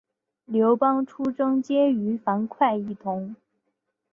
[0.45, 3.35] 刘邦出征皆与樊哙一同。